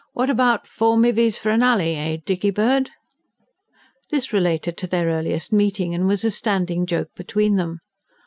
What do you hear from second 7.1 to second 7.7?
between